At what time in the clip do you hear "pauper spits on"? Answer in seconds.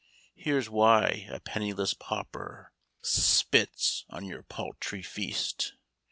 1.93-4.25